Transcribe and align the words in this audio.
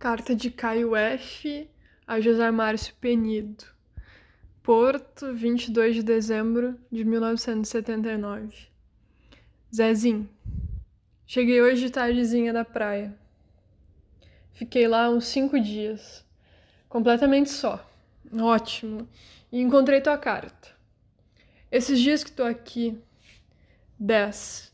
Carta 0.00 0.34
de 0.34 0.50
Caio 0.50 0.96
F. 0.96 1.68
a 2.06 2.18
José 2.22 2.50
Márcio 2.50 2.94
Penido. 2.98 3.66
Porto, 4.62 5.34
22 5.34 5.96
de 5.96 6.02
dezembro 6.02 6.80
de 6.90 7.04
1979. 7.04 8.68
Zezinho. 9.70 10.26
Cheguei 11.26 11.60
hoje 11.60 11.82
de 11.82 11.92
tardezinha 11.92 12.50
da 12.50 12.64
praia. 12.64 13.14
Fiquei 14.54 14.88
lá 14.88 15.10
uns 15.10 15.26
cinco 15.26 15.60
dias. 15.60 16.24
Completamente 16.88 17.50
só. 17.50 17.86
Ótimo. 18.40 19.06
E 19.52 19.60
encontrei 19.60 20.00
tua 20.00 20.16
carta. 20.16 20.70
Esses 21.70 22.00
dias 22.00 22.24
que 22.24 22.32
tô 22.32 22.44
aqui, 22.44 22.98
dez. 23.98 24.72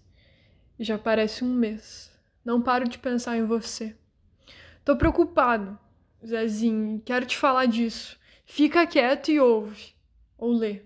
E 0.78 0.84
já 0.84 0.96
parece 0.96 1.42
um 1.42 1.52
mês. 1.52 2.16
Não 2.44 2.62
paro 2.62 2.88
de 2.88 2.96
pensar 2.96 3.36
em 3.36 3.44
você. 3.44 3.96
Tô 4.86 4.94
preocupado, 4.94 5.76
Zezinho, 6.24 7.02
quero 7.04 7.26
te 7.26 7.36
falar 7.36 7.66
disso. 7.66 8.16
Fica 8.44 8.86
quieto 8.86 9.32
e 9.32 9.40
ouve. 9.40 9.96
Ou 10.38 10.52
lê. 10.52 10.82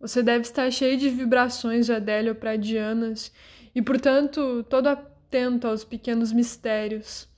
Você 0.00 0.24
deve 0.24 0.42
estar 0.42 0.68
cheio 0.72 0.98
de 0.98 1.08
vibrações 1.08 1.88
adélio-pradianas 1.88 3.32
e, 3.72 3.80
portanto, 3.80 4.66
todo 4.68 4.88
atento 4.88 5.68
aos 5.68 5.84
pequenos 5.84 6.32
mistérios. 6.32 7.28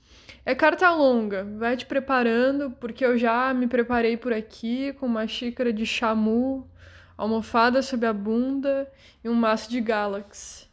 É 0.43 0.55
carta 0.55 0.89
longa, 0.89 1.43
vai 1.59 1.77
te 1.77 1.85
preparando, 1.85 2.71
porque 2.71 3.05
eu 3.05 3.15
já 3.15 3.53
me 3.53 3.67
preparei 3.67 4.17
por 4.17 4.33
aqui 4.33 4.91
com 4.93 5.05
uma 5.05 5.27
xícara 5.27 5.71
de 5.71 5.85
chamu, 5.85 6.67
almofada 7.15 7.83
sob 7.83 8.07
a 8.07 8.11
bunda 8.11 8.91
e 9.23 9.29
um 9.29 9.35
maço 9.35 9.69
de 9.69 9.79
Galaxy 9.79 10.67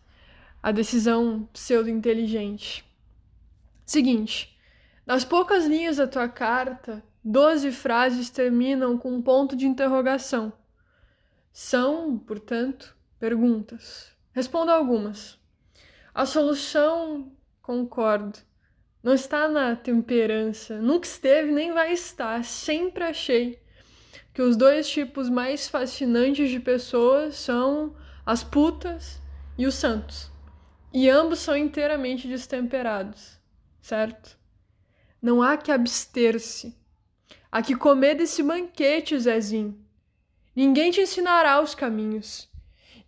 a 0.63 0.73
decisão 0.73 1.47
pseudo-inteligente. 1.53 2.83
Seguinte, 3.85 4.56
nas 5.07 5.25
poucas 5.25 5.65
linhas 5.65 5.99
da 5.99 6.07
tua 6.07 6.29
carta, 6.29 7.03
doze 7.23 7.71
frases 7.71 8.29
terminam 8.29 8.99
com 8.99 9.13
um 9.13 9.23
ponto 9.23 9.55
de 9.55 9.65
interrogação. 9.65 10.53
São, 11.53 12.19
portanto, 12.19 12.97
perguntas. 13.19 14.13
Respondo 14.33 14.73
algumas. 14.73 15.39
A 16.13 16.27
solução, 16.27 17.33
concordo, 17.63 18.39
não 19.03 19.15
está 19.15 19.49
na 19.49 19.77
temperança, 19.77 20.81
nunca 20.81 21.07
esteve 21.07 21.53
nem 21.53 21.73
vai 21.73 21.93
estar. 21.93 22.45
Sempre 22.45 23.05
achei 23.05 23.63
que 24.35 24.43
os 24.43 24.57
dois 24.57 24.89
tipos 24.89 25.31
mais 25.31 25.69
fascinantes 25.69 26.51
de 26.51 26.59
pessoas 26.59 27.37
são 27.37 27.95
as 28.27 28.43
putas 28.43 29.23
e 29.57 29.67
os 29.67 29.77
santos. 29.77 30.31
E 30.93 31.09
ambos 31.09 31.39
são 31.39 31.57
inteiramente 31.57 32.27
destemperados, 32.27 33.39
certo? 33.81 34.37
Não 35.27 35.43
há 35.43 35.57
que 35.57 35.73
abster-se. 35.73 36.73
Há 37.51 37.61
que 37.61 37.75
comer 37.75 38.15
desse 38.15 38.45
banquete, 38.45 39.19
Zezinho. 39.19 39.77
Ninguém 40.55 40.93
te 40.93 41.01
ensinará 41.01 41.61
os 41.61 41.75
caminhos. 41.75 42.49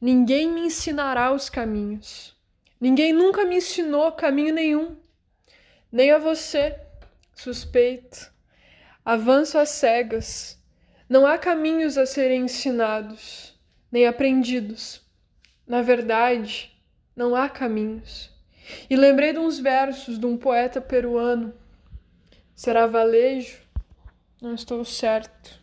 Ninguém 0.00 0.50
me 0.50 0.62
ensinará 0.62 1.32
os 1.32 1.48
caminhos. 1.48 2.36
Ninguém 2.80 3.12
nunca 3.12 3.44
me 3.44 3.58
ensinou 3.58 4.10
caminho 4.10 4.52
nenhum. 4.52 4.96
Nem 5.92 6.10
a 6.10 6.18
você, 6.18 6.76
suspeito. 7.36 8.32
Avanço 9.04 9.56
às 9.56 9.68
cegas. 9.68 10.60
Não 11.08 11.24
há 11.24 11.38
caminhos 11.38 11.96
a 11.96 12.04
serem 12.04 12.46
ensinados, 12.46 13.56
nem 13.92 14.08
aprendidos. 14.08 15.02
Na 15.64 15.82
verdade, 15.82 16.76
não 17.14 17.36
há 17.36 17.48
caminhos. 17.48 18.28
E 18.90 18.96
lembrei 18.96 19.32
de 19.32 19.38
uns 19.38 19.60
versos 19.60 20.18
de 20.18 20.26
um 20.26 20.36
poeta 20.36 20.80
peruano. 20.80 21.54
Será 22.58 22.88
valejo? 22.88 23.56
Não 24.42 24.52
estou 24.52 24.84
certo. 24.84 25.62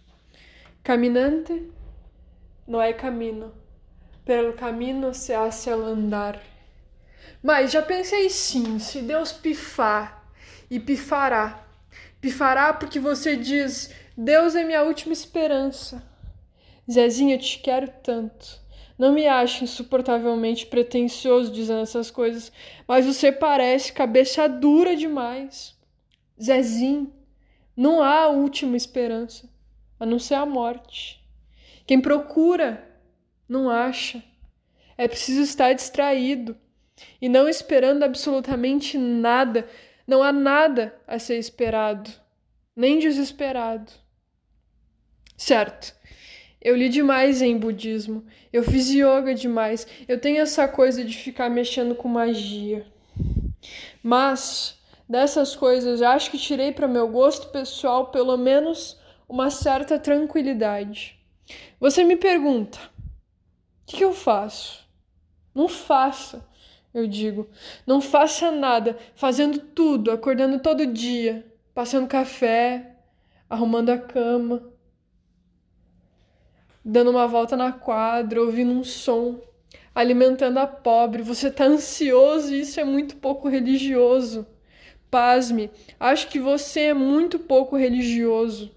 Caminante 0.82 1.70
não 2.66 2.82
é 2.82 2.94
caminho. 2.94 3.54
Pelo 4.24 4.54
caminho 4.54 5.14
se 5.14 5.34
hace 5.34 5.70
al 5.70 5.82
andar. 5.82 6.42
Mas 7.44 7.74
já 7.74 7.82
pensei 7.82 8.30
sim, 8.30 8.80
se 8.80 9.02
Deus 9.02 9.34
pifar, 9.34 10.26
e 10.72 10.80
pifará. 10.80 11.68
Pifará 12.22 12.72
porque 12.72 12.98
você 12.98 13.36
diz: 13.36 13.94
Deus 14.18 14.56
é 14.56 14.64
minha 14.64 14.84
última 14.84 15.12
esperança. 15.12 16.02
Zezinho, 16.90 17.36
eu 17.36 17.40
te 17.40 17.60
quero 17.60 17.90
tanto. 18.02 18.58
Não 18.98 19.12
me 19.12 19.28
acho 19.28 19.66
insuportavelmente 19.66 20.66
pretensioso 20.66 21.52
dizendo 21.52 21.82
essas 21.82 22.10
coisas, 22.10 22.54
mas 22.88 23.06
você 23.06 23.34
parece 23.34 23.92
cabeça 23.92 24.48
dura 24.48 24.96
demais. 24.96 25.75
Zezinho, 26.42 27.14
não 27.76 28.02
há 28.02 28.28
última 28.28 28.78
esperança, 28.78 29.50
a 30.00 30.06
não 30.06 30.20
ser 30.20 30.36
a 30.36 30.46
morte. 30.46 31.24
Quem 31.86 32.02
procura, 32.02 32.88
não 33.48 33.70
acha. 33.70 34.24
É 34.98 35.08
preciso 35.08 35.42
estar 35.42 35.74
distraído 35.74 36.58
e 37.22 37.28
não 37.28 37.48
esperando 37.48 38.04
absolutamente 38.04 38.98
nada. 38.98 39.68
Não 40.08 40.24
há 40.24 40.32
nada 40.32 40.96
a 41.08 41.20
ser 41.20 41.38
esperado, 41.38 42.10
nem 42.76 43.00
desesperado. 43.00 43.92
Certo. 45.38 45.94
Eu 46.62 46.76
li 46.76 46.90
demais 46.90 47.42
em 47.42 47.58
budismo. 47.58 48.26
Eu 48.52 48.64
fiz 48.64 48.90
yoga 48.90 49.36
demais. 49.36 49.86
Eu 50.08 50.20
tenho 50.20 50.42
essa 50.42 50.68
coisa 50.68 51.04
de 51.04 51.16
ficar 51.16 51.50
mexendo 51.50 51.94
com 51.94 52.08
magia. 52.08 52.88
Mas 54.02 54.80
dessas 55.08 55.56
coisas, 55.56 56.02
acho 56.02 56.32
que 56.32 56.38
tirei 56.38 56.72
para 56.72 56.88
meu 56.88 57.08
gosto 57.08 57.50
pessoal 57.50 58.08
pelo 58.08 58.38
menos 58.38 59.00
uma 59.28 59.50
certa 59.50 60.00
tranquilidade. 60.00 61.20
Você 61.80 62.04
me 62.04 62.16
pergunta: 62.16 62.80
o 62.80 63.86
que, 63.86 63.98
que 63.98 64.04
eu 64.04 64.14
faço? 64.14 64.86
Não 65.54 65.68
faça, 65.68 66.46
eu 66.94 67.08
digo. 67.08 67.48
Não 67.86 68.02
faça 68.02 68.52
nada, 68.52 68.98
fazendo 69.14 69.60
tudo, 69.60 70.12
acordando 70.12 70.60
todo 70.60 70.86
dia, 70.86 71.46
passando 71.74 72.08
café, 72.08 72.98
arrumando 73.50 73.90
a 73.90 73.98
cama 73.98 74.76
dando 76.86 77.10
uma 77.10 77.26
volta 77.26 77.58
na 77.58 77.72
quadra, 77.72 78.40
ouvindo 78.40 78.72
um 78.72 78.84
som, 78.84 79.42
alimentando 79.94 80.60
a 80.60 80.68
pobre. 80.68 81.24
Você 81.24 81.50
tá 81.50 81.66
ansioso 81.66 82.54
e 82.54 82.60
isso 82.60 82.80
é 82.80 82.84
muito 82.84 83.16
pouco 83.16 83.50
religioso. 83.50 84.46
Pasme, 85.16 85.72
acho 85.98 86.28
que 86.28 86.38
você 86.38 86.88
é 86.88 86.94
muito 86.94 87.40
pouco 87.40 87.78
religioso, 87.78 88.70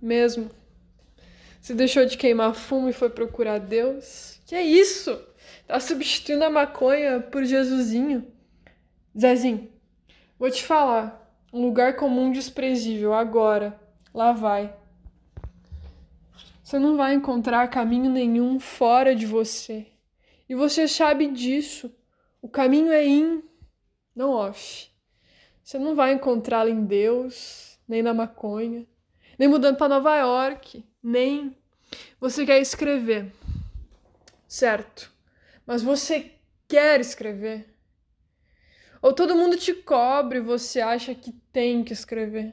mesmo. 0.00 0.48
Você 1.60 1.74
deixou 1.74 2.06
de 2.06 2.16
queimar 2.16 2.54
fumo 2.54 2.88
e 2.88 2.92
foi 2.92 3.10
procurar 3.10 3.58
Deus? 3.58 4.40
Que 4.46 4.54
é 4.54 4.62
isso? 4.62 5.20
Tá 5.66 5.80
substituindo 5.80 6.44
a 6.44 6.48
maconha 6.48 7.18
por 7.18 7.44
Jesusinho? 7.44 8.24
Zezinho, 9.18 9.68
vou 10.38 10.48
te 10.48 10.62
falar. 10.62 11.28
Um 11.52 11.60
lugar 11.60 11.96
comum 11.96 12.30
desprezível, 12.30 13.12
agora. 13.12 13.76
Lá 14.14 14.30
vai. 14.30 14.72
Você 16.62 16.78
não 16.78 16.96
vai 16.96 17.14
encontrar 17.14 17.66
caminho 17.66 18.12
nenhum 18.12 18.60
fora 18.60 19.12
de 19.12 19.26
você. 19.26 19.88
E 20.48 20.54
você 20.54 20.86
sabe 20.86 21.26
disso. 21.26 21.92
O 22.40 22.48
caminho 22.48 22.92
é 22.92 23.04
in, 23.04 23.42
não 24.14 24.30
off. 24.30 24.89
Você 25.70 25.78
não 25.78 25.94
vai 25.94 26.12
encontrá-lo 26.12 26.68
em 26.68 26.84
Deus, 26.84 27.78
nem 27.86 28.02
na 28.02 28.12
maconha, 28.12 28.84
nem 29.38 29.46
mudando 29.46 29.76
para 29.76 29.88
Nova 29.88 30.16
York, 30.16 30.84
nem 31.00 31.56
você 32.20 32.44
quer 32.44 32.60
escrever. 32.60 33.32
Certo. 34.48 35.12
Mas 35.64 35.80
você 35.80 36.32
quer 36.66 36.98
escrever? 36.98 37.72
Ou 39.00 39.12
todo 39.12 39.36
mundo 39.36 39.56
te 39.56 39.72
cobre 39.72 40.40
você 40.40 40.80
acha 40.80 41.14
que 41.14 41.30
tem 41.52 41.84
que 41.84 41.92
escrever? 41.92 42.52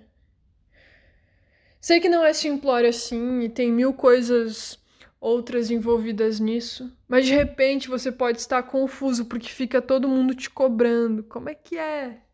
Sei 1.82 2.00
que 2.00 2.10
não 2.10 2.24
é 2.24 2.34
simplório 2.34 2.88
assim 2.88 3.40
e 3.40 3.50
tem 3.50 3.72
mil 3.72 3.96
coisas 3.96 4.78
outras 5.20 5.72
envolvidas 5.72 6.40
nisso, 6.40 6.96
mas 7.08 7.26
de 7.26 7.34
repente 7.34 7.90
você 7.90 8.12
pode 8.12 8.38
estar 8.38 8.62
confuso 8.62 9.26
porque 9.26 9.50
fica 9.50 9.82
todo 9.82 10.08
mundo 10.08 10.36
te 10.36 10.52
cobrando. 10.52 11.24
Como 11.24 11.50
é 11.50 11.56
que 11.56 11.80
é? 11.80 12.27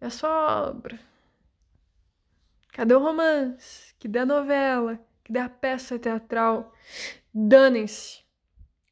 É 0.00 0.10
só 0.10 0.68
obra. 0.68 0.98
Cadê 2.72 2.94
o 2.94 2.98
romance? 2.98 3.94
Cadê 4.00 4.18
a 4.20 4.26
novela? 4.26 5.00
Cadê 5.24 5.38
a 5.38 5.48
peça 5.48 5.98
teatral? 5.98 6.74
Danem-se. 7.32 8.20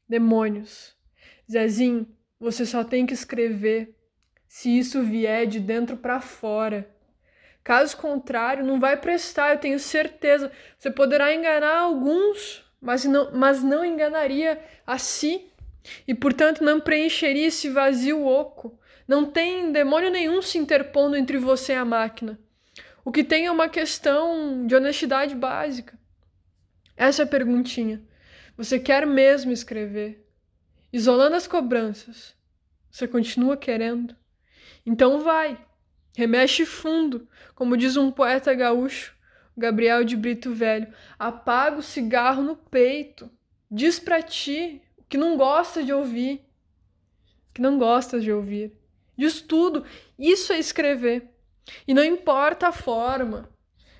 Demônios. 0.09 0.95
Zezinho, 1.49 2.07
você 2.39 2.65
só 2.65 2.83
tem 2.83 3.05
que 3.05 3.13
escrever 3.13 3.95
se 4.47 4.69
isso 4.77 5.03
vier 5.03 5.45
de 5.45 5.59
dentro 5.59 5.97
para 5.97 6.19
fora. 6.19 6.89
Caso 7.63 7.97
contrário, 7.97 8.63
não 8.63 8.79
vai 8.79 8.95
prestar, 8.95 9.51
eu 9.51 9.59
tenho 9.59 9.79
certeza. 9.79 10.51
Você 10.77 10.91
poderá 10.91 11.33
enganar 11.33 11.79
alguns, 11.79 12.63
mas 12.79 13.05
não, 13.05 13.31
mas 13.33 13.63
não 13.63 13.83
enganaria 13.83 14.63
a 14.85 14.97
si. 14.97 15.51
E, 16.07 16.13
portanto, 16.13 16.63
não 16.63 16.79
preencheria 16.79 17.47
esse 17.47 17.69
vazio 17.69 18.25
oco. 18.25 18.79
Não 19.07 19.25
tem 19.25 19.71
demônio 19.71 20.09
nenhum 20.09 20.41
se 20.41 20.57
interpondo 20.57 21.15
entre 21.15 21.37
você 21.37 21.73
e 21.73 21.75
a 21.75 21.85
máquina. 21.85 22.39
O 23.03 23.11
que 23.11 23.23
tem 23.23 23.45
é 23.45 23.51
uma 23.51 23.69
questão 23.69 24.65
de 24.65 24.75
honestidade 24.75 25.35
básica. 25.35 25.97
Essa 26.97 27.21
é 27.21 27.25
a 27.25 27.27
perguntinha. 27.27 28.01
Você 28.57 28.79
quer 28.79 29.05
mesmo 29.05 29.51
escrever? 29.51 30.27
Isolando 30.91 31.35
as 31.35 31.45
cobranças. 31.45 32.33
Você 32.89 33.07
continua 33.07 33.57
querendo? 33.57 34.15
Então 34.85 35.19
vai. 35.19 35.63
Remexe 36.17 36.65
fundo, 36.65 37.27
como 37.53 37.75
diz 37.75 37.97
um 37.97 38.09
poeta 38.09 38.53
gaúcho, 38.53 39.13
Gabriel 39.55 40.03
de 40.03 40.15
Brito 40.15 40.53
Velho. 40.53 40.91
Apaga 41.19 41.77
o 41.77 41.83
cigarro 41.83 42.41
no 42.41 42.55
peito. 42.55 43.29
Diz 43.69 43.99
pra 43.99 44.21
ti 44.21 44.81
o 44.97 45.03
que 45.03 45.17
não 45.17 45.37
gosta 45.37 45.83
de 45.83 45.93
ouvir. 45.93 46.41
Que 47.53 47.61
não 47.61 47.77
gosta 47.77 48.19
de 48.19 48.31
ouvir. 48.31 48.73
Diz 49.17 49.41
tudo. 49.41 49.85
Isso 50.17 50.53
é 50.53 50.59
escrever. 50.59 51.29
E 51.87 51.93
não 51.93 52.03
importa 52.03 52.67
a 52.67 52.71
forma, 52.71 53.49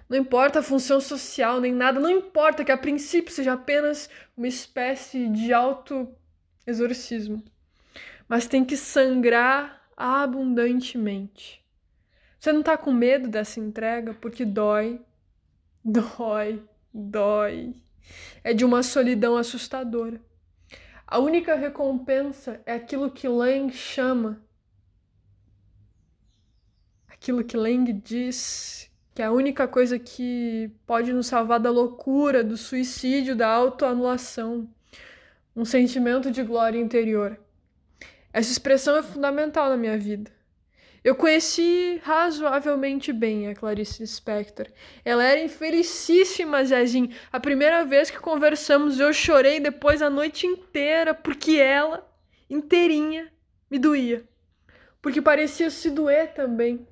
não 0.08 0.18
importa 0.18 0.60
a 0.60 0.64
função 0.64 1.02
social 1.02 1.60
nem 1.60 1.74
nada, 1.74 2.00
não 2.00 2.10
importa 2.10 2.64
que 2.64 2.72
a 2.72 2.78
princípio 2.78 3.34
seja 3.34 3.54
apenas 3.54 4.10
uma 4.38 4.48
espécie 4.48 5.28
de 5.30 5.52
auto-exorcismo. 5.52 7.44
Mas 8.28 8.48
tem 8.48 8.64
que 8.64 8.78
sangrar 8.78 9.82
abundantemente. 9.98 11.64
Você 12.40 12.54
não 12.54 12.62
tá 12.62 12.78
com 12.78 12.92
medo 12.92 13.28
dessa 13.28 13.60
entrega 13.60 14.14
porque 14.14 14.46
dói, 14.46 15.02
dói, 15.84 16.62
dói. 16.94 17.74
É 18.44 18.54
de 18.54 18.64
uma 18.64 18.84
solidão 18.84 19.36
assustadora. 19.36 20.22
A 21.08 21.18
única 21.18 21.56
recompensa 21.56 22.62
é 22.66 22.74
aquilo 22.74 23.10
que 23.10 23.28
Lang 23.28 23.72
chama 23.74 24.45
aquilo 27.16 27.44
que 27.44 27.58
Lang 27.58 27.92
diz 27.92 28.90
que 29.16 29.22
é 29.22 29.26
a 29.26 29.32
única 29.32 29.66
coisa 29.66 29.98
que 29.98 30.70
pode 30.86 31.14
nos 31.14 31.28
salvar 31.28 31.58
da 31.58 31.72
loucura, 31.72 32.44
do 32.44 32.58
suicídio, 32.58 33.34
da 33.34 33.48
autoanulação, 33.48 34.70
um 35.56 35.64
sentimento 35.64 36.30
de 36.30 36.44
glória 36.44 36.78
interior. 36.78 37.40
Essa 38.34 38.52
expressão 38.52 38.98
é 38.98 39.02
fundamental 39.02 39.70
na 39.70 39.78
minha 39.78 39.98
vida. 39.98 40.30
Eu 41.02 41.16
conheci 41.16 42.02
razoavelmente 42.04 43.14
bem 43.14 43.48
a 43.48 43.56
Clarice 43.56 44.02
Lispector. 44.02 44.68
Ela 45.06 45.24
era 45.24 45.40
infelicíssima, 45.40 46.66
Zezinho. 46.66 47.12
A 47.32 47.40
primeira 47.40 47.86
vez 47.86 48.10
que 48.10 48.20
conversamos, 48.20 49.00
eu 49.00 49.14
chorei 49.14 49.62
depois 49.62 50.02
a 50.02 50.10
noite 50.10 50.46
inteira, 50.46 51.14
porque 51.14 51.54
ela, 51.54 52.06
inteirinha, 52.50 53.32
me 53.72 53.80
doía. 53.80 54.28
Porque 55.02 55.22
parecia 55.22 55.70
se 55.70 55.90
doer 55.90 56.34
também 56.34 56.86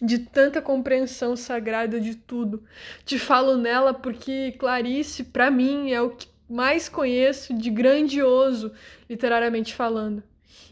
de 0.00 0.18
tanta 0.18 0.60
compreensão 0.60 1.36
sagrada 1.36 2.00
de 2.00 2.14
tudo. 2.14 2.62
Te 3.04 3.18
falo 3.18 3.56
nela 3.56 3.94
porque 3.94 4.52
Clarice, 4.52 5.24
para 5.24 5.50
mim, 5.50 5.92
é 5.92 6.00
o 6.00 6.10
que 6.10 6.28
mais 6.48 6.88
conheço 6.88 7.54
de 7.54 7.70
grandioso, 7.70 8.72
literariamente 9.08 9.74
falando. 9.74 10.22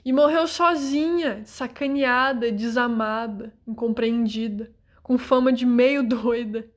E 0.05 0.13
morreu 0.13 0.47
sozinha, 0.47 1.43
sacaneada, 1.45 2.51
desamada, 2.51 3.53
incompreendida, 3.67 4.71
com 5.03 5.17
fama 5.17 5.53
de 5.53 5.65
meio 5.65 6.03
doida. 6.07 6.69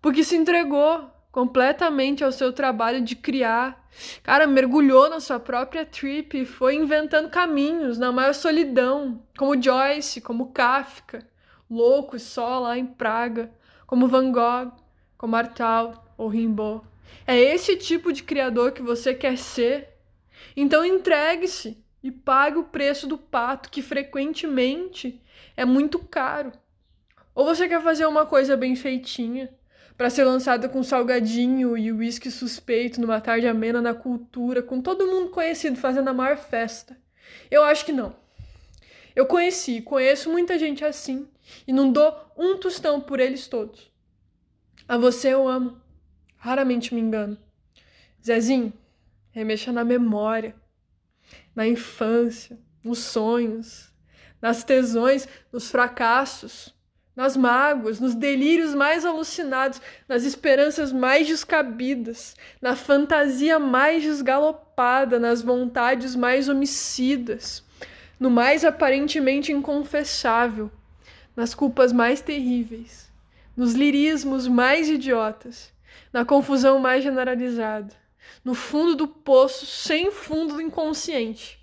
Porque 0.00 0.22
se 0.22 0.36
entregou 0.36 1.10
completamente 1.32 2.22
ao 2.22 2.32
seu 2.32 2.52
trabalho 2.52 3.00
de 3.02 3.16
criar. 3.16 3.86
Cara, 4.22 4.46
mergulhou 4.46 5.10
na 5.10 5.20
sua 5.20 5.40
própria 5.40 5.84
trip 5.84 6.38
e 6.40 6.46
foi 6.46 6.76
inventando 6.76 7.30
caminhos 7.30 7.98
na 7.98 8.12
maior 8.12 8.34
solidão, 8.34 9.22
como 9.36 9.60
Joyce, 9.60 10.20
como 10.20 10.52
Kafka 10.52 11.26
loucos 11.68 12.22
só 12.22 12.58
lá 12.58 12.78
em 12.78 12.86
Praga, 12.86 13.52
como 13.86 14.08
Van 14.08 14.30
Gogh, 14.30 14.72
como 15.16 15.36
Artaud 15.36 15.98
ou 16.16 16.28
Rimbaud. 16.28 16.84
É 17.26 17.38
esse 17.38 17.76
tipo 17.76 18.12
de 18.12 18.22
criador 18.22 18.72
que 18.72 18.82
você 18.82 19.14
quer 19.14 19.36
ser? 19.38 19.88
Então 20.56 20.84
entregue-se 20.84 21.82
e 22.02 22.10
pague 22.10 22.58
o 22.58 22.64
preço 22.64 23.06
do 23.06 23.18
pato, 23.18 23.70
que 23.70 23.82
frequentemente 23.82 25.20
é 25.56 25.64
muito 25.64 25.98
caro. 25.98 26.52
Ou 27.34 27.44
você 27.44 27.68
quer 27.68 27.82
fazer 27.82 28.06
uma 28.06 28.24
coisa 28.24 28.56
bem 28.56 28.76
feitinha, 28.76 29.50
para 29.96 30.10
ser 30.10 30.24
lançada 30.24 30.68
com 30.68 30.82
salgadinho 30.82 31.76
e 31.76 31.90
uísque 31.90 32.30
suspeito 32.30 33.00
numa 33.00 33.20
tarde 33.20 33.46
amena 33.46 33.80
na 33.80 33.94
cultura, 33.94 34.62
com 34.62 34.80
todo 34.80 35.06
mundo 35.06 35.30
conhecido 35.30 35.76
fazendo 35.76 36.08
a 36.08 36.14
maior 36.14 36.36
festa? 36.36 36.96
Eu 37.50 37.64
acho 37.64 37.84
que 37.84 37.92
não. 37.92 38.14
Eu 39.16 39.24
conheci, 39.24 39.80
conheço 39.80 40.30
muita 40.30 40.58
gente 40.58 40.84
assim 40.84 41.26
e 41.66 41.72
não 41.72 41.90
dou 41.90 42.14
um 42.36 42.58
tostão 42.58 43.00
por 43.00 43.18
eles 43.18 43.48
todos. 43.48 43.90
A 44.86 44.98
você 44.98 45.32
eu 45.32 45.48
amo. 45.48 45.80
Raramente 46.36 46.94
me 46.94 47.00
engano. 47.00 47.38
Zezinho, 48.24 48.72
remexa 49.30 49.72
na 49.72 49.84
memória, 49.84 50.54
na 51.54 51.66
infância, 51.66 52.58
nos 52.84 52.98
sonhos, 52.98 53.90
nas 54.40 54.62
tesões, 54.62 55.26
nos 55.50 55.70
fracassos, 55.70 56.74
nas 57.16 57.36
mágoas, 57.38 57.98
nos 57.98 58.14
delírios 58.14 58.74
mais 58.74 59.06
alucinados, 59.06 59.80
nas 60.06 60.24
esperanças 60.24 60.92
mais 60.92 61.26
descabidas, 61.26 62.36
na 62.60 62.76
fantasia 62.76 63.58
mais 63.58 64.02
desgalopada, 64.02 65.18
nas 65.18 65.40
vontades 65.40 66.14
mais 66.14 66.50
homicidas, 66.50 67.65
no 68.18 68.30
mais 68.30 68.64
aparentemente 68.64 69.52
inconfessável, 69.52 70.70
nas 71.34 71.54
culpas 71.54 71.92
mais 71.92 72.20
terríveis, 72.20 73.12
nos 73.56 73.74
lirismos 73.74 74.48
mais 74.48 74.88
idiotas, 74.88 75.72
na 76.12 76.24
confusão 76.24 76.78
mais 76.78 77.02
generalizada, 77.02 77.94
no 78.44 78.54
fundo 78.54 78.94
do 78.94 79.06
poço 79.06 79.66
sem 79.66 80.10
fundo 80.10 80.54
do 80.54 80.60
inconsciente. 80.60 81.60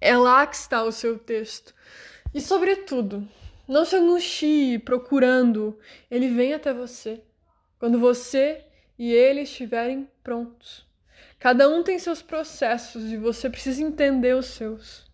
É 0.00 0.16
lá 0.16 0.46
que 0.46 0.56
está 0.56 0.82
o 0.82 0.92
seu 0.92 1.18
texto. 1.18 1.74
E, 2.32 2.40
sobretudo, 2.40 3.28
não 3.66 3.84
se 3.84 3.96
angustie 3.96 4.78
procurando, 4.78 5.78
ele 6.10 6.28
vem 6.28 6.54
até 6.54 6.72
você, 6.72 7.22
quando 7.78 7.98
você 7.98 8.64
e 8.98 9.12
ele 9.12 9.42
estiverem 9.42 10.08
prontos. 10.22 10.86
Cada 11.38 11.68
um 11.68 11.82
tem 11.82 11.98
seus 11.98 12.22
processos 12.22 13.10
e 13.10 13.16
você 13.16 13.50
precisa 13.50 13.82
entender 13.82 14.34
os 14.36 14.46
seus. 14.46 15.09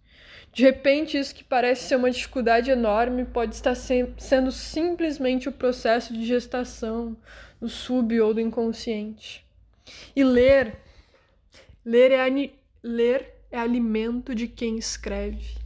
De 0.56 0.62
repente, 0.62 1.19
isso 1.19 1.35
que 1.35 1.44
parece 1.44 1.87
ser 1.87 1.97
uma 1.97 2.11
dificuldade 2.11 2.70
enorme 2.70 3.26
pode 3.26 3.55
estar 3.55 3.75
sendo 3.75 4.51
simplesmente 4.51 5.51
o 5.51 5.53
processo 5.53 6.15
de 6.15 6.25
gestação 6.25 7.15
do 7.60 7.69
sub 7.69 8.19
ou 8.22 8.32
do 8.32 8.41
inconsciente. 8.41 9.46
E 10.17 10.25
ler, 10.25 10.79
ler 11.84 12.10
é, 12.10 12.51
ler 12.82 13.34
é 13.51 13.58
alimento 13.58 14.34
de 14.34 14.48
quem 14.48 14.79
escreve. 14.79 15.58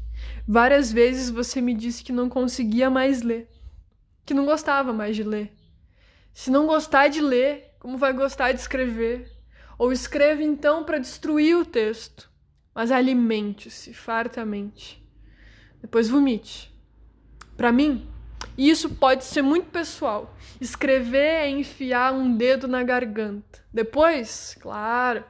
Várias 0.44 0.90
vezes 0.90 1.30
você 1.30 1.60
me 1.60 1.72
disse 1.72 2.02
que 2.02 2.10
não 2.10 2.28
conseguia 2.28 2.90
mais 2.90 3.22
ler, 3.22 3.48
que 4.26 4.34
não 4.34 4.44
gostava 4.44 4.92
mais 4.92 5.14
de 5.14 5.22
ler. 5.22 5.52
Se 6.34 6.50
não 6.50 6.66
gostar 6.66 7.06
de 7.06 7.20
ler, 7.20 7.76
como 7.78 7.96
vai 7.96 8.12
gostar 8.12 8.50
de 8.50 8.58
escrever? 8.58 9.30
Ou 9.78 9.92
escreve 9.92 10.42
então 10.42 10.82
para 10.82 10.98
destruir 10.98 11.56
o 11.56 11.64
texto 11.64 12.29
mas 12.80 12.90
alimente-se 12.90 13.92
fartamente. 13.92 15.06
Depois 15.82 16.08
vomite. 16.08 16.74
Para 17.54 17.70
mim, 17.70 18.08
isso 18.56 18.88
pode 18.94 19.22
ser 19.22 19.42
muito 19.42 19.68
pessoal. 19.68 20.34
Escrever 20.58 21.42
é 21.42 21.50
enfiar 21.50 22.14
um 22.14 22.34
dedo 22.34 22.66
na 22.66 22.82
garganta. 22.82 23.62
Depois, 23.70 24.56
claro, 24.62 25.22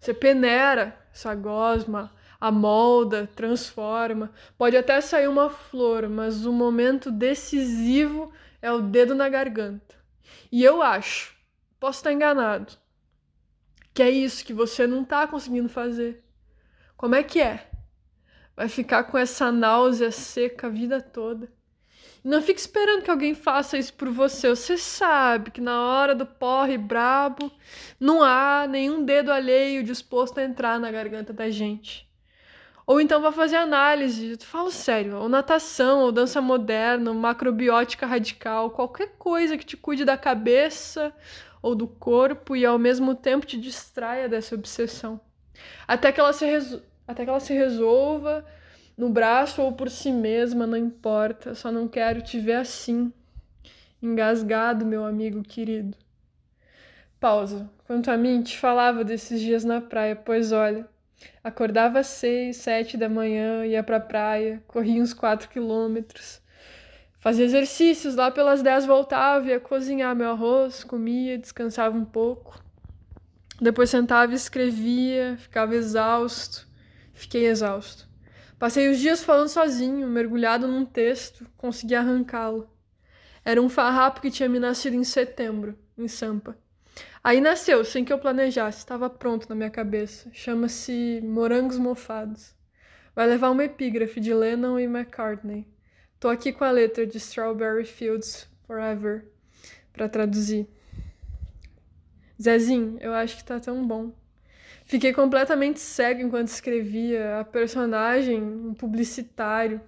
você 0.00 0.12
peneira 0.12 0.98
essa 1.14 1.32
gosma, 1.32 2.12
amolda, 2.40 3.30
transforma. 3.36 4.32
Pode 4.58 4.76
até 4.76 5.00
sair 5.00 5.28
uma 5.28 5.48
flor, 5.48 6.08
mas 6.08 6.44
o 6.44 6.52
momento 6.52 7.08
decisivo 7.08 8.32
é 8.60 8.72
o 8.72 8.80
dedo 8.80 9.14
na 9.14 9.28
garganta. 9.28 9.94
E 10.50 10.64
eu 10.64 10.82
acho, 10.82 11.36
posso 11.78 12.00
estar 12.00 12.12
enganado, 12.12 12.72
que 13.94 14.02
é 14.02 14.10
isso 14.10 14.44
que 14.44 14.52
você 14.52 14.88
não 14.88 15.02
está 15.02 15.24
conseguindo 15.28 15.68
fazer. 15.68 16.25
Como 16.96 17.14
é 17.14 17.22
que 17.22 17.40
é? 17.40 17.68
Vai 18.56 18.68
ficar 18.68 19.04
com 19.04 19.18
essa 19.18 19.52
náusea 19.52 20.10
seca 20.10 20.66
a 20.66 20.70
vida 20.70 21.00
toda. 21.00 21.52
Não 22.24 22.42
fique 22.42 22.58
esperando 22.58 23.02
que 23.02 23.10
alguém 23.10 23.34
faça 23.34 23.76
isso 23.76 23.92
por 23.92 24.08
você. 24.08 24.48
Você 24.48 24.78
sabe 24.78 25.50
que 25.50 25.60
na 25.60 25.80
hora 25.80 26.14
do 26.14 26.24
porre 26.24 26.78
brabo 26.78 27.52
não 28.00 28.22
há 28.22 28.66
nenhum 28.66 29.04
dedo 29.04 29.30
alheio 29.30 29.84
disposto 29.84 30.38
a 30.38 30.42
entrar 30.42 30.80
na 30.80 30.90
garganta 30.90 31.32
da 31.32 31.50
gente. 31.50 32.08
Ou 32.86 33.00
então 33.00 33.20
vai 33.20 33.32
fazer 33.32 33.56
análise, 33.56 34.30
eu 34.30 34.38
falo 34.40 34.70
sério, 34.70 35.16
ou 35.18 35.28
natação, 35.28 36.00
ou 36.00 36.12
dança 36.12 36.40
moderna, 36.40 37.10
ou 37.10 37.16
macrobiótica 37.16 38.06
radical, 38.06 38.70
qualquer 38.70 39.16
coisa 39.18 39.58
que 39.58 39.66
te 39.66 39.76
cuide 39.76 40.04
da 40.04 40.16
cabeça 40.16 41.12
ou 41.60 41.74
do 41.74 41.86
corpo 41.86 42.56
e 42.56 42.64
ao 42.64 42.78
mesmo 42.78 43.14
tempo 43.14 43.44
te 43.44 43.58
distraia 43.60 44.28
dessa 44.28 44.54
obsessão. 44.54 45.20
Até 45.86 46.12
que 46.12 46.20
ela 46.20 46.32
se, 46.32 46.46
Até 47.06 47.24
que 47.24 47.30
ela 47.30 47.40
se 47.40 47.52
resolva 47.52 48.44
no 48.96 49.10
braço 49.10 49.62
ou 49.62 49.72
por 49.72 49.90
si 49.90 50.10
mesma, 50.10 50.66
não 50.66 50.76
importa, 50.76 51.54
só 51.54 51.70
não 51.70 51.86
quero 51.86 52.22
te 52.22 52.40
ver 52.40 52.54
assim. 52.54 53.12
engasgado, 54.02 54.86
meu 54.86 55.04
amigo 55.04 55.42
querido. 55.42 55.96
Pausa. 57.20 57.68
Quanto 57.86 58.10
a 58.10 58.16
mim, 58.16 58.42
te 58.42 58.58
falava 58.58 59.04
desses 59.04 59.40
dias 59.40 59.64
na 59.64 59.80
praia, 59.80 60.16
pois 60.16 60.50
olha, 60.52 60.88
acordava 61.42 62.00
às 62.00 62.08
seis, 62.08 62.56
sete 62.56 62.96
da 62.96 63.08
manhã, 63.08 63.64
ia 63.64 63.82
pra 63.82 64.00
praia, 64.00 64.62
corria 64.66 65.00
uns 65.02 65.14
quatro 65.14 65.48
quilômetros, 65.48 66.40
fazia 67.18 67.44
exercícios, 67.44 68.16
lá 68.16 68.30
pelas 68.30 68.62
dez 68.62 68.84
voltava, 68.86 69.48
ia 69.48 69.60
cozinhar 69.60 70.16
meu 70.16 70.30
arroz, 70.30 70.84
comia, 70.84 71.38
descansava 71.38 71.96
um 71.96 72.04
pouco. 72.04 72.65
Depois 73.60 73.88
sentava 73.88 74.32
e 74.32 74.36
escrevia, 74.36 75.36
ficava 75.38 75.74
exausto, 75.74 76.68
fiquei 77.14 77.46
exausto. 77.46 78.06
Passei 78.58 78.88
os 78.88 78.98
dias 78.98 79.22
falando 79.22 79.48
sozinho, 79.48 80.06
mergulhado 80.08 80.68
num 80.68 80.84
texto, 80.84 81.46
consegui 81.56 81.94
arrancá-lo. 81.94 82.68
Era 83.44 83.60
um 83.60 83.68
farrapo 83.68 84.20
que 84.20 84.30
tinha 84.30 84.48
me 84.48 84.58
nascido 84.58 84.94
em 84.94 85.04
setembro, 85.04 85.78
em 85.96 86.08
Sampa. 86.08 86.56
Aí 87.22 87.40
nasceu, 87.40 87.84
sem 87.84 88.04
que 88.04 88.12
eu 88.12 88.18
planejasse, 88.18 88.78
estava 88.78 89.10
pronto 89.10 89.48
na 89.48 89.54
minha 89.54 89.70
cabeça. 89.70 90.30
Chama-se 90.32 91.20
Morangos 91.22 91.78
Mofados. 91.78 92.54
Vai 93.14 93.26
levar 93.26 93.50
uma 93.50 93.64
epígrafe 93.64 94.20
de 94.20 94.32
Lennon 94.32 94.78
e 94.78 94.84
McCartney. 94.84 95.66
Tô 96.18 96.28
aqui 96.28 96.52
com 96.52 96.64
a 96.64 96.70
letra 96.70 97.06
de 97.06 97.18
Strawberry 97.18 97.84
Fields 97.84 98.48
Forever 98.66 99.26
para 99.92 100.08
traduzir. 100.08 100.68
Zezinho, 102.40 102.98
eu 103.00 103.12
acho 103.12 103.36
que 103.36 103.44
tá 103.44 103.58
tão 103.58 103.86
bom. 103.86 104.12
Fiquei 104.84 105.12
completamente 105.12 105.80
cego 105.80 106.22
enquanto 106.22 106.48
escrevia. 106.48 107.40
A 107.40 107.44
personagem, 107.44 108.40
um 108.40 108.74
publicitário, 108.74 109.80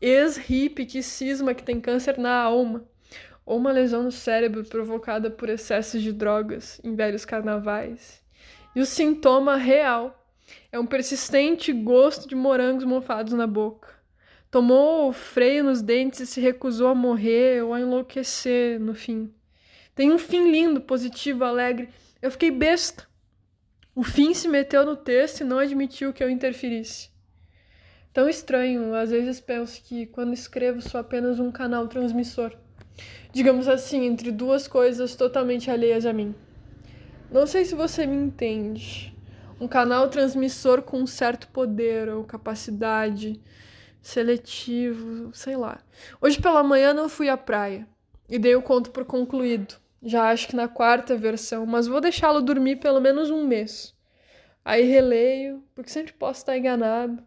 ex-hippie 0.00 0.86
que 0.86 1.02
cisma 1.02 1.54
que 1.54 1.62
tem 1.62 1.80
câncer 1.80 2.18
na 2.18 2.34
alma 2.34 2.84
ou 3.44 3.56
uma 3.56 3.72
lesão 3.72 4.02
no 4.02 4.12
cérebro 4.12 4.64
provocada 4.64 5.30
por 5.30 5.48
excessos 5.48 6.02
de 6.02 6.12
drogas 6.12 6.80
em 6.84 6.94
velhos 6.94 7.24
carnavais. 7.24 8.22
E 8.76 8.80
o 8.80 8.86
sintoma 8.86 9.56
real 9.56 10.14
é 10.70 10.78
um 10.78 10.86
persistente 10.86 11.72
gosto 11.72 12.28
de 12.28 12.34
morangos 12.34 12.84
mofados 12.84 13.32
na 13.32 13.46
boca. 13.46 13.88
Tomou 14.50 15.12
freio 15.12 15.64
nos 15.64 15.82
dentes 15.82 16.20
e 16.20 16.26
se 16.26 16.40
recusou 16.40 16.88
a 16.88 16.94
morrer 16.94 17.62
ou 17.62 17.74
a 17.74 17.80
enlouquecer 17.80 18.80
no 18.80 18.94
fim. 18.94 19.30
Tem 19.98 20.12
um 20.12 20.18
fim 20.18 20.50
lindo, 20.50 20.80
positivo, 20.80 21.42
alegre. 21.42 21.88
Eu 22.22 22.30
fiquei 22.30 22.52
besta. 22.52 23.06
O 23.94 24.04
fim 24.04 24.32
se 24.32 24.46
meteu 24.46 24.86
no 24.86 24.96
texto 24.96 25.40
e 25.40 25.44
não 25.44 25.58
admitiu 25.58 26.12
que 26.12 26.22
eu 26.22 26.30
interferisse. 26.30 27.10
Tão 28.12 28.28
estranho, 28.28 28.94
às 28.94 29.10
vezes 29.10 29.40
penso 29.40 29.82
que 29.82 30.06
quando 30.06 30.32
escrevo 30.32 30.80
sou 30.80 31.00
apenas 31.00 31.40
um 31.40 31.50
canal 31.50 31.88
transmissor 31.88 32.56
digamos 33.32 33.68
assim, 33.68 34.04
entre 34.04 34.30
duas 34.30 34.66
coisas 34.66 35.14
totalmente 35.14 35.70
alheias 35.70 36.06
a 36.06 36.12
mim. 36.12 36.34
Não 37.30 37.46
sei 37.46 37.64
se 37.64 37.74
você 37.74 38.06
me 38.06 38.16
entende. 38.16 39.14
Um 39.60 39.68
canal 39.68 40.08
transmissor 40.08 40.82
com 40.82 41.00
um 41.00 41.06
certo 41.06 41.48
poder 41.48 42.08
ou 42.08 42.24
capacidade 42.24 43.40
seletivo, 44.00 45.30
sei 45.34 45.56
lá. 45.56 45.80
Hoje 46.20 46.40
pela 46.40 46.62
manhã 46.62 46.94
não 46.94 47.08
fui 47.08 47.28
à 47.28 47.36
praia 47.36 47.86
e 48.28 48.38
dei 48.38 48.54
o 48.54 48.62
conto 48.62 48.90
por 48.90 49.04
concluído. 49.04 49.74
Já 50.02 50.30
acho 50.30 50.48
que 50.48 50.56
na 50.56 50.68
quarta 50.68 51.16
versão, 51.16 51.66
mas 51.66 51.86
vou 51.86 52.00
deixá-lo 52.00 52.40
dormir 52.40 52.76
pelo 52.76 53.00
menos 53.00 53.30
um 53.30 53.46
mês. 53.46 53.94
Aí 54.64 54.82
releio, 54.84 55.62
porque 55.74 55.90
sempre 55.90 56.12
posso 56.12 56.40
estar 56.40 56.56
enganado 56.56 57.26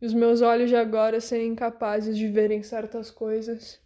e 0.00 0.06
os 0.06 0.14
meus 0.14 0.40
olhos 0.40 0.68
de 0.68 0.76
agora 0.76 1.20
serem 1.20 1.48
incapazes 1.48 2.16
de 2.16 2.26
verem 2.26 2.62
certas 2.62 3.10
coisas. 3.10 3.80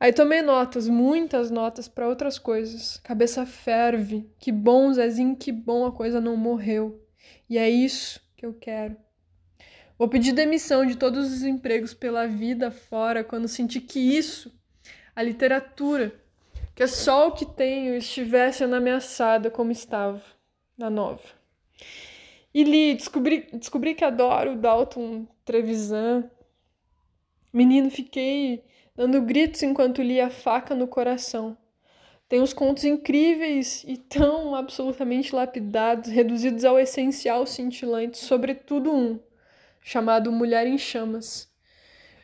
Aí 0.00 0.12
tomei 0.12 0.42
notas, 0.42 0.88
muitas 0.88 1.50
notas 1.50 1.88
para 1.88 2.08
outras 2.08 2.38
coisas. 2.38 2.98
Cabeça 2.98 3.44
ferve. 3.44 4.30
Que 4.38 4.52
bom, 4.52 4.92
Zezinho, 4.92 5.36
que 5.36 5.50
bom 5.50 5.84
a 5.84 5.92
coisa 5.92 6.20
não 6.20 6.36
morreu. 6.36 7.04
E 7.50 7.58
é 7.58 7.68
isso 7.68 8.20
que 8.36 8.46
eu 8.46 8.54
quero. 8.54 8.96
Vou 9.98 10.08
pedir 10.08 10.32
demissão 10.32 10.86
de 10.86 10.96
todos 10.96 11.32
os 11.32 11.42
empregos 11.42 11.92
pela 11.92 12.26
vida 12.28 12.70
fora 12.70 13.24
quando 13.24 13.48
sentir 13.48 13.80
que 13.80 13.98
isso, 13.98 14.56
a 15.14 15.22
literatura, 15.22 16.14
que 16.78 16.84
é 16.84 16.86
só 16.86 17.26
o 17.26 17.32
que 17.32 17.44
tenho, 17.44 17.96
estivesse 17.96 18.62
ameaçada 18.62 19.50
como 19.50 19.72
estava 19.72 20.22
na 20.76 20.88
nova. 20.88 21.24
E 22.54 22.62
li, 22.62 22.94
descobri, 22.94 23.48
descobri 23.52 23.96
que 23.96 24.04
adoro 24.04 24.52
o 24.52 24.56
Dalton 24.56 25.26
Trevisan. 25.44 26.30
Menino, 27.52 27.90
fiquei 27.90 28.62
dando 28.94 29.20
gritos 29.22 29.60
enquanto 29.64 30.02
lia 30.02 30.28
a 30.28 30.30
faca 30.30 30.72
no 30.72 30.86
coração. 30.86 31.58
Tem 32.28 32.40
uns 32.40 32.52
contos 32.52 32.84
incríveis 32.84 33.82
e 33.82 33.96
tão 33.96 34.54
absolutamente 34.54 35.34
lapidados, 35.34 36.08
reduzidos 36.08 36.64
ao 36.64 36.78
essencial 36.78 37.44
cintilante, 37.44 38.18
sobretudo 38.18 38.94
um, 38.94 39.18
chamado 39.82 40.30
Mulher 40.30 40.64
em 40.64 40.78
Chamas. 40.78 41.52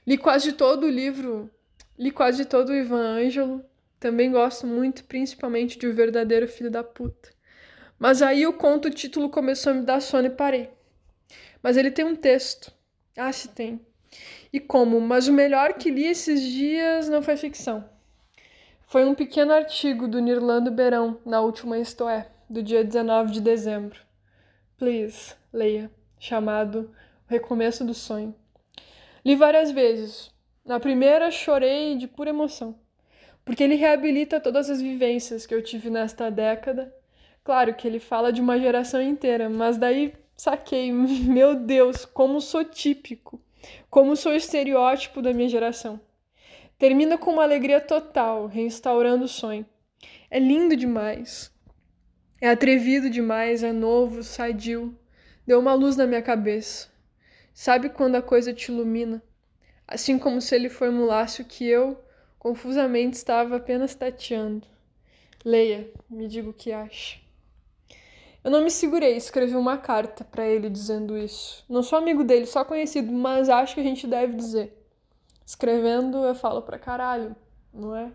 Li 0.07 0.17
quase 0.17 0.53
todo 0.53 0.85
o 0.85 0.89
livro, 0.89 1.51
li 1.99 2.13
quase 2.13 2.45
todo 2.45 2.69
o 2.69 2.77
Ivan 2.77 3.19
Ângelo, 3.19 3.74
também 4.05 4.31
gosto 4.31 4.67
muito, 4.67 5.05
principalmente 5.05 5.79
de 5.79 5.87
O 5.87 5.95
Verdadeiro 5.95 6.47
Filho 6.47 6.71
da 6.71 6.85
Puta. 6.85 7.31
Mas 7.99 8.21
aí 8.21 8.47
o 8.47 8.53
conto, 8.53 8.89
o 8.89 8.91
título 8.91 9.31
começou 9.31 9.73
a 9.73 9.75
me 9.75 9.83
dar 9.83 10.01
sono 10.03 10.27
e 10.27 10.31
parei. 10.31 10.69
Mas 11.63 11.79
ele 11.79 11.91
tem 11.91 12.05
um 12.05 12.15
texto. 12.15 12.71
Ah, 13.17 13.33
se 13.33 13.49
tem 13.49 13.81
e 14.53 14.61
como, 14.61 15.01
mas 15.01 15.27
o 15.27 15.33
melhor 15.33 15.75
que 15.75 15.91
li 15.91 16.05
esses 16.05 16.43
dias 16.43 17.09
não 17.09 17.23
foi 17.23 17.37
ficção. 17.37 17.85
Foi 18.83 19.05
um 19.05 19.15
pequeno 19.15 19.53
artigo 19.53 20.07
do 20.07 20.21
Nirlando 20.21 20.71
Beirão, 20.71 21.19
na 21.25 21.41
última 21.41 21.79
Isto 21.79 22.07
É, 22.07 22.29
do 22.49 22.63
dia 22.63 22.85
19 22.85 23.33
de 23.33 23.41
dezembro. 23.41 23.99
Please, 24.77 25.35
leia, 25.51 25.91
chamado 26.19 26.95
O 27.27 27.31
Recomeço 27.33 27.85
do 27.85 27.95
Sonho. 27.95 28.35
Li 29.25 29.35
várias 29.35 29.71
vezes. 29.71 30.31
Na 30.65 30.79
primeira, 30.79 31.31
chorei 31.31 31.97
de 31.97 32.07
pura 32.07 32.31
emoção, 32.31 32.79
porque 33.45 33.63
ele 33.63 33.75
reabilita 33.75 34.41
todas 34.41 34.71
as 34.71 34.81
vivências 34.81 35.47
que 35.47 35.55
eu 35.55 35.63
tive 35.63 35.91
nesta 35.91 36.31
década. 36.31 36.95
Claro 37.43 37.75
que 37.75 37.87
ele 37.87 38.01
fala 38.01 38.33
de 38.33 38.41
uma 38.41 38.59
geração 38.59 39.03
inteira, 39.03 39.51
mas 39.51 39.77
daí 39.77 40.15
saquei, 40.37 40.91
meu 40.93 41.55
Deus, 41.55 42.05
como 42.05 42.41
sou 42.41 42.65
típico 42.65 43.41
como 43.91 44.17
sou 44.17 44.35
estereótipo 44.35 45.23
da 45.23 45.33
minha 45.33 45.49
geração. 45.49 46.01
Termina 46.79 47.17
com 47.17 47.33
uma 47.33 47.43
alegria 47.43 47.81
total, 47.81 48.47
restaurando 48.47 49.25
o 49.25 49.29
sonho. 49.29 49.65
É 50.31 50.39
lindo 50.39 50.77
demais. 50.77 51.53
É 52.41 52.49
atrevido 52.49 53.09
demais, 53.09 53.63
é 53.63 53.73
novo, 53.73 54.23
sadio. 54.23 54.99
Deu 55.47 55.61
uma 55.61 55.75
luz 55.75 55.97
na 55.97 56.07
minha 56.07 56.23
cabeça. 56.23 56.89
Sabe 57.53 57.89
quando 57.89 58.17
a 58.17 58.23
coisa 58.23 58.53
te 58.53 58.73
ilumina? 58.73 59.23
Assim 59.87 60.19
como 60.19 60.41
se 60.41 60.55
ele 60.55 60.69
formulasse 60.69 61.43
o 61.43 61.45
que 61.45 61.67
eu, 61.67 62.03
confusamente, 62.45 63.17
estava 63.17 63.57
apenas 63.57 63.95
tateando. 63.95 64.67
Leia, 65.43 65.91
me 66.11 66.29
diga 66.29 66.51
o 66.51 66.53
que 66.53 66.73
acha. 66.73 67.19
Eu 68.45 68.51
não 68.51 68.63
me 68.63 68.71
segurei, 68.71 69.17
escrevi 69.17 69.57
uma 69.57 69.79
carta 69.79 70.23
para 70.23 70.47
ele 70.47 70.69
dizendo 70.69 71.17
isso. 71.17 71.65
Não 71.71 71.83
sou 71.83 71.99
amigo 71.99 72.23
dele, 72.23 72.45
só 72.45 72.63
conhecido, 72.63 73.11
mas 73.11 73.49
acho 73.49 73.75
que 73.75 73.81
a 73.81 73.85
gente 73.85 74.07
deve 74.07 74.35
dizer. 74.35 74.79
Escrevendo, 75.47 76.19
eu 76.19 76.35
falo 76.35 76.61
pra 76.61 76.79
caralho, 76.79 77.35
não 77.73 77.97
é? 77.97 78.13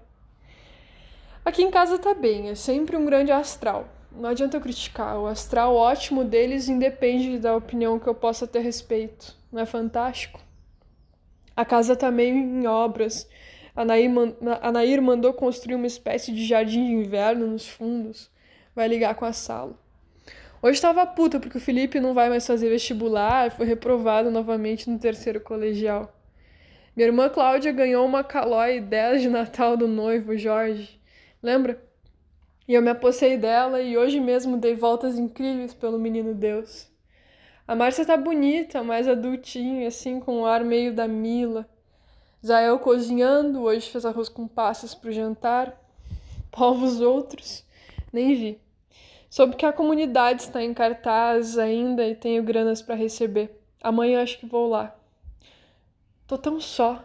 Aqui 1.44 1.64
em 1.64 1.72
casa 1.72 1.98
tá 1.98 2.14
bem, 2.14 2.50
é 2.50 2.56
sempre 2.56 2.96
um 2.96 3.06
grande 3.06 3.32
astral. 3.32 3.88
Não 4.12 4.30
adianta 4.30 4.58
eu 4.58 4.62
criticar, 4.62 5.18
o 5.18 5.26
astral 5.26 5.74
ótimo 5.74 6.24
deles 6.24 6.70
independe 6.70 7.40
da 7.40 7.56
opinião 7.56 7.98
que 7.98 8.08
eu 8.08 8.14
possa 8.14 8.46
ter 8.46 8.60
respeito. 8.60 9.36
Não 9.52 9.60
é 9.60 9.66
fantástico? 9.66 10.40
A 11.56 11.66
casa 11.66 11.96
tá 11.96 12.12
meio 12.12 12.36
em 12.36 12.68
obras. 12.68 13.28
A 13.80 13.86
Nair, 14.74 15.02
mandou 15.02 15.32
construir 15.32 15.76
uma 15.76 15.88
espécie 15.88 16.34
de 16.34 16.46
jardim 16.46 16.86
de 16.86 16.92
inverno 16.96 17.48
nos 17.48 17.66
fundos. 17.66 18.30
Vai 18.76 18.90
ligar 18.90 19.16
com 19.16 19.24
a 19.24 19.32
sala. 19.32 19.74
Hoje 20.62 20.74
estava 20.74 21.08
puta 21.08 21.40
porque 21.40 21.58
o 21.58 21.62
Felipe 21.62 21.98
não 21.98 22.14
vai 22.14 22.28
mais 22.28 22.46
fazer 22.46 22.68
vestibular, 22.68 23.52
foi 23.52 23.66
reprovado 23.66 24.30
novamente 24.30 24.90
no 24.90 25.00
terceiro 25.00 25.40
colegial. 25.40 26.14
Minha 26.94 27.08
irmã 27.08 27.30
Cláudia 27.30 27.72
ganhou 27.72 28.06
uma 28.06 28.22
calói 28.22 28.82
10 28.82 29.22
de 29.22 29.30
Natal 29.30 29.78
do 29.78 29.88
noivo 29.88 30.36
Jorge. 30.36 31.00
Lembra? 31.42 31.82
E 32.68 32.74
eu 32.74 32.82
me 32.82 32.90
apossei 32.90 33.38
dela 33.38 33.82
e 33.82 33.98
hoje 33.98 34.20
mesmo 34.20 34.58
dei 34.58 34.76
voltas 34.76 35.18
incríveis 35.18 35.74
pelo 35.74 35.98
menino 35.98 36.36
Deus. 36.36 36.92
A 37.66 37.76
Márcia 37.76 38.06
tá 38.06 38.18
bonita, 38.18 38.84
mais 38.84 39.08
adultinha, 39.08 39.88
assim, 39.88 40.20
com 40.20 40.34
o 40.34 40.42
um 40.42 40.46
ar 40.46 40.66
meio 40.66 40.94
da 40.94 41.08
Mila. 41.08 41.66
Zael 42.46 42.80
cozinhando, 42.80 43.64
hoje 43.64 43.90
fez 43.90 44.06
arroz 44.06 44.30
com 44.30 44.48
passas 44.48 44.96
pro 44.96 45.12
jantar. 45.12 45.78
Povos 46.52 47.02
outros, 47.02 47.66
nem 48.12 48.34
vi. 48.36 48.62
Soube 49.30 49.56
que 49.56 49.66
a 49.66 49.74
comunidade 49.74 50.44
está 50.44 50.64
em 50.64 50.74
cartaz 50.74 51.58
ainda 51.58 52.08
e 52.08 52.16
tenho 52.16 52.42
granas 52.42 52.82
para 52.82 52.96
receber. 52.96 53.62
Amanhã 53.82 54.24
acho 54.24 54.40
que 54.40 54.46
vou 54.46 54.68
lá. 54.68 54.96
Tô 56.26 56.38
tão 56.38 56.60
só, 56.60 57.04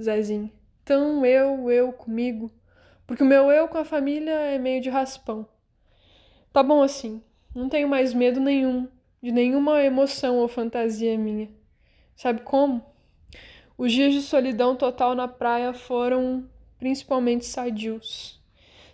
Zezinho. 0.00 0.52
Tão 0.84 1.24
eu, 1.26 1.70
eu 1.70 1.92
comigo. 1.92 2.50
Porque 3.06 3.22
o 3.22 3.26
meu 3.26 3.50
eu 3.50 3.68
com 3.68 3.78
a 3.78 3.84
família 3.84 4.32
é 4.32 4.58
meio 4.58 4.80
de 4.80 4.90
raspão. 4.90 5.46
Tá 6.52 6.62
bom 6.62 6.82
assim, 6.82 7.22
não 7.54 7.68
tenho 7.68 7.88
mais 7.88 8.14
medo 8.14 8.40
nenhum, 8.40 8.88
de 9.22 9.30
nenhuma 9.30 9.82
emoção 9.82 10.38
ou 10.38 10.48
fantasia 10.48 11.16
minha. 11.18 11.50
Sabe 12.16 12.40
como? 12.42 12.84
Os 13.78 13.92
dias 13.92 14.14
de 14.14 14.22
solidão 14.22 14.74
total 14.74 15.14
na 15.14 15.28
praia 15.28 15.74
foram 15.74 16.48
principalmente 16.78 17.44
sadios. 17.44 18.40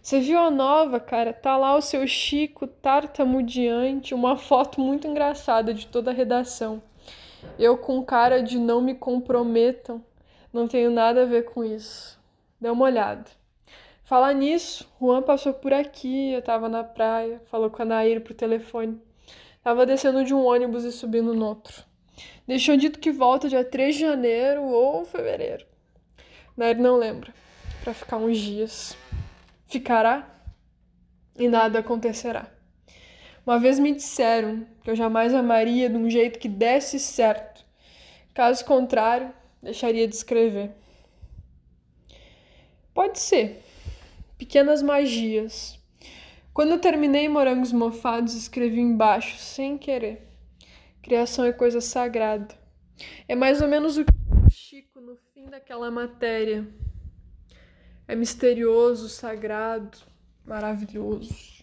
Você 0.03 0.19
viu 0.19 0.41
a 0.41 0.51
nova, 0.51 0.99
cara? 0.99 1.33
Tá 1.33 1.57
lá 1.57 1.77
o 1.77 1.81
seu 1.81 2.05
Chico 2.09 2.67
tartamudeante, 2.67 4.13
uma 4.13 4.37
foto 4.37 4.81
muito 4.81 5.07
engraçada 5.07 5.73
de 5.73 5.87
toda 5.87 6.11
a 6.11 6.15
redação. 6.15 6.83
Eu 7.57 7.79
com 7.79 8.03
cara 8.03 8.43
de 8.43 8.59
não 8.59 8.81
me 8.81 8.97
comprometam, 8.97 10.05
não 10.53 10.67
tenho 10.67 10.91
nada 10.91 11.23
a 11.23 11.27
ver 11.27 11.45
com 11.45 11.63
isso. 11.63 12.19
Dê 12.61 12.69
uma 12.69 12.85
olhada. 12.85 13.31
Falar 14.03 14.33
nisso, 14.33 14.93
Juan 15.01 15.23
passou 15.23 15.55
por 15.55 15.73
aqui, 15.73 16.33
eu 16.33 16.43
tava 16.43 16.69
na 16.69 16.83
praia, 16.83 17.41
falou 17.45 17.71
com 17.71 17.83
a 17.83 17.85
Nair 17.85 18.21
pro 18.21 18.35
telefone. 18.35 19.01
Tava 19.63 19.87
descendo 19.87 20.25
de 20.25 20.35
um 20.35 20.45
ônibus 20.45 20.83
e 20.83 20.91
subindo 20.91 21.33
no 21.33 21.47
outro. 21.47 21.92
Deixou 22.47 22.77
dito 22.77 22.99
que 22.99 23.11
volta 23.11 23.49
dia 23.49 23.65
3 23.65 23.95
de 23.95 24.01
janeiro 24.01 24.63
ou 24.63 25.05
fevereiro. 25.05 25.65
Nair 26.57 26.79
não 26.79 26.97
lembra. 26.97 27.33
Para 27.83 27.95
ficar 27.95 28.17
uns 28.17 28.39
dias. 28.39 28.97
Ficará 29.67 30.29
e 31.39 31.49
nada 31.49 31.79
acontecerá. 31.79 32.47
Uma 33.45 33.59
vez 33.59 33.79
me 33.79 33.93
disseram 33.93 34.67
que 34.83 34.91
eu 34.91 34.95
jamais 34.95 35.35
amaria 35.35 35.89
de 35.89 35.97
um 35.97 36.09
jeito 36.09 36.39
que 36.39 36.49
desse 36.49 36.99
certo. 37.01 37.65
Caso 38.35 38.65
contrário, 38.65 39.33
deixaria 39.61 40.07
de 40.07 40.15
escrever. 40.15 40.71
Pode 42.95 43.19
ser. 43.19 43.63
Pequenas 44.39 44.83
magias. 44.83 45.79
Quando 46.53 46.73
eu 46.73 46.79
terminei 46.79 47.29
Morangos 47.29 47.73
Mofados, 47.73 48.35
escrevi 48.35 48.81
embaixo, 48.81 49.39
sem 49.39 49.79
querer. 49.79 50.32
Criação 51.03 51.45
é 51.45 51.53
coisa 51.53 51.81
sagrada. 51.81 52.55
É 53.27 53.35
mais 53.35 53.61
ou 53.61 53.69
menos 53.69 53.97
o 53.97 54.05
que 54.05 54.13
Chico 54.51 55.01
no 55.01 55.17
fim 55.35 55.47
daquela 55.47 55.91
matéria. 55.91 56.67
É 58.07 58.15
misterioso, 58.15 59.09
sagrado, 59.09 59.99
maravilhoso. 60.45 61.62